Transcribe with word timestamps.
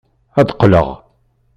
Ad 0.39 0.47
qqleɣ. 0.55 0.87